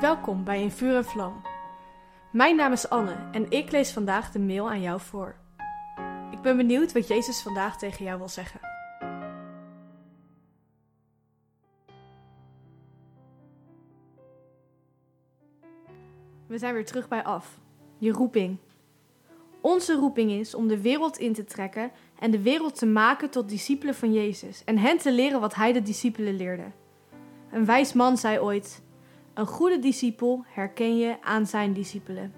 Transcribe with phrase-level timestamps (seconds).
[0.00, 1.42] Welkom bij In Vuur en Vlam.
[2.32, 5.36] Mijn naam is Anne en ik lees vandaag de mail aan jou voor.
[6.30, 8.60] Ik ben benieuwd wat Jezus vandaag tegen jou wil zeggen.
[16.46, 17.58] We zijn weer terug bij af.
[17.98, 18.58] Je roeping.
[19.60, 23.48] Onze roeping is om de wereld in te trekken en de wereld te maken tot
[23.48, 26.70] discipelen van Jezus en hen te leren wat hij de discipelen leerde.
[27.50, 28.82] Een wijs man zei ooit:
[29.34, 32.34] Een goede discipel herken je aan zijn discipelen.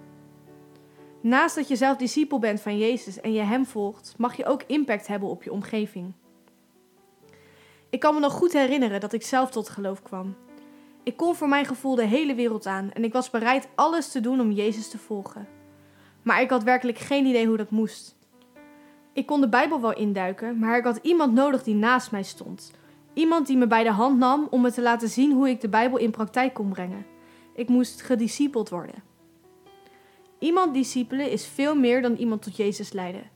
[1.21, 4.63] Naast dat je zelf discipel bent van Jezus en je hem volgt, mag je ook
[4.67, 6.13] impact hebben op je omgeving.
[7.91, 10.37] Ik kan me nog goed herinneren dat ik zelf tot geloof kwam.
[11.03, 14.21] Ik kon voor mijn gevoel de hele wereld aan en ik was bereid alles te
[14.21, 15.49] doen om Jezus te volgen.
[16.23, 18.17] Maar ik had werkelijk geen idee hoe dat moest.
[19.13, 22.71] Ik kon de Bijbel wel induiken, maar ik had iemand nodig die naast mij stond.
[23.17, 25.69] Iemand die me bij de hand nam om me te laten zien hoe ik de
[25.69, 27.07] Bijbel in praktijk kon brengen.
[27.55, 29.03] Ik moest gediscipeld worden.
[30.39, 33.31] Iemand discipelen is veel meer dan iemand tot Jezus leiden.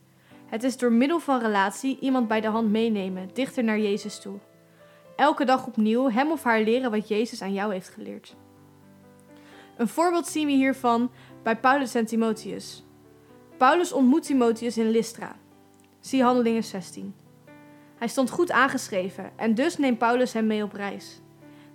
[0.45, 4.39] Het is door middel van relatie iemand bij de hand meenemen, dichter naar Jezus toe.
[5.15, 8.35] Elke dag opnieuw hem of haar leren wat Jezus aan jou heeft geleerd.
[9.77, 11.11] Een voorbeeld zien we hiervan
[11.43, 12.83] bij Paulus en Timotheus.
[13.57, 15.35] Paulus ontmoet Timotheus in Lystra.
[15.99, 17.13] Zie Handelingen 16.
[18.01, 21.21] Hij stond goed aangeschreven en dus neemt Paulus hem mee op reis.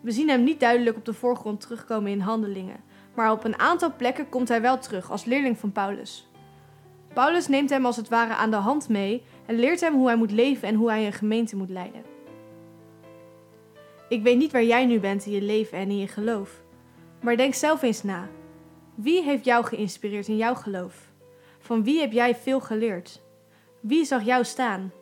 [0.00, 3.92] We zien hem niet duidelijk op de voorgrond terugkomen in Handelingen, maar op een aantal
[3.96, 6.30] plekken komt hij wel terug als leerling van Paulus.
[7.14, 10.16] Paulus neemt hem als het ware aan de hand mee en leert hem hoe hij
[10.16, 12.02] moet leven en hoe hij een gemeente moet leiden.
[14.08, 16.62] Ik weet niet waar jij nu bent in je leven en in je geloof,
[17.20, 18.28] maar denk zelf eens na.
[18.94, 21.12] Wie heeft jou geïnspireerd in jouw geloof?
[21.58, 23.22] Van wie heb jij veel geleerd?
[23.80, 24.92] Wie zag jou staan?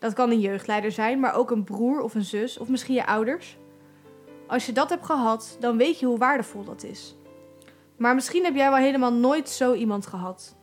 [0.00, 3.06] Dat kan een jeugdleider zijn, maar ook een broer of een zus of misschien je
[3.06, 3.58] ouders.
[4.46, 7.16] Als je dat hebt gehad, dan weet je hoe waardevol dat is.
[7.96, 10.56] Maar misschien heb jij wel helemaal nooit zo iemand gehad.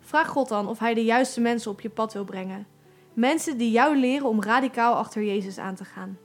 [0.00, 2.66] Vraag God dan of Hij de juiste mensen op je pad wil brengen.
[3.14, 6.18] Mensen die jou leren om radicaal achter Jezus aan te gaan.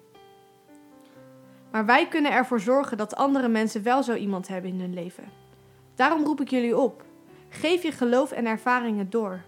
[1.72, 5.23] Maar wij kunnen ervoor zorgen dat andere mensen wel zo iemand hebben in hun leven.
[5.96, 7.03] Daarom roep ik jullie op.
[7.50, 9.41] Geef je geloof en ervaringen door.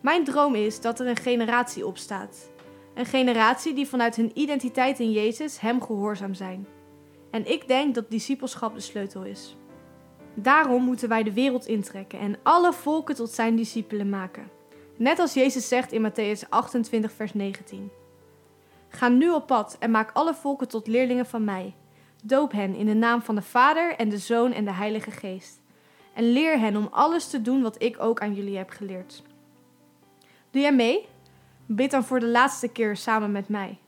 [0.00, 2.50] Mijn droom is dat er een generatie opstaat.
[2.94, 6.66] Een generatie die vanuit hun identiteit in Jezus Hem gehoorzaam zijn.
[7.30, 9.56] En ik denk dat discipelschap de sleutel is.
[10.34, 14.50] Daarom moeten wij de wereld intrekken en alle volken tot Zijn discipelen maken.
[14.96, 17.90] Net als Jezus zegt in Matthäus 28, vers 19.
[18.88, 21.74] Ga nu op pad en maak alle volken tot leerlingen van mij.
[22.24, 25.60] Doop hen in de naam van de Vader en de Zoon en de Heilige Geest.
[26.14, 29.22] En leer hen om alles te doen wat ik ook aan jullie heb geleerd.
[30.50, 31.08] Doe jij mee?
[31.66, 33.78] Bid dan voor de laatste keer samen met mij.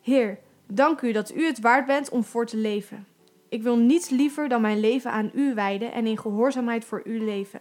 [0.00, 3.06] Heer, dank u dat u het waard bent om voor te leven.
[3.48, 7.24] Ik wil niets liever dan mijn leven aan u wijden en in gehoorzaamheid voor u
[7.24, 7.60] leven.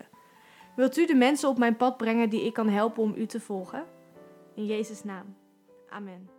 [0.76, 3.40] Wilt u de mensen op mijn pad brengen die ik kan helpen om u te
[3.40, 3.84] volgen?
[4.56, 5.36] In Jezus' naam.
[5.90, 6.30] Amen.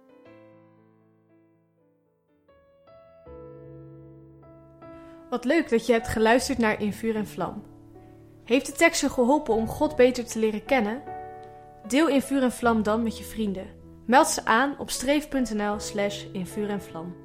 [5.30, 7.62] Wat leuk dat je hebt geluisterd naar In Vuur en Vlam.
[8.44, 11.13] Heeft de tekst je geholpen om God beter te leren kennen?
[11.88, 13.66] Deel In Vuur en Vlam dan met je vrienden.
[14.06, 17.23] Meld ze aan op streef.nl slash en vlam.